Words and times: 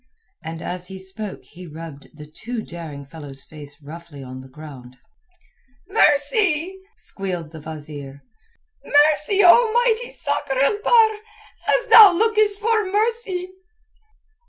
And 0.43 0.63
as 0.63 0.87
he 0.87 0.97
spoke 0.97 1.43
he 1.43 1.67
rubbed 1.67 2.09
the 2.17 2.25
too 2.25 2.63
daring 2.63 3.05
fellow's 3.05 3.43
face 3.43 3.79
roughly 3.83 4.23
on 4.23 4.41
the 4.41 4.47
ground. 4.47 4.97
"Mercy!" 5.87 6.79
squealed 6.97 7.51
the 7.51 7.59
wazeer. 7.61 8.23
"Mercy, 8.83 9.43
O 9.45 9.71
mighty 9.71 10.09
Sakr 10.09 10.57
el 10.57 10.81
Bahr, 10.81 11.17
as 11.77 11.87
thou 11.91 12.13
lookest 12.13 12.59
for 12.59 12.83
mercy!" 12.91 13.51